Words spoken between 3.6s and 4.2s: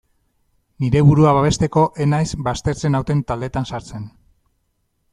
sartzen.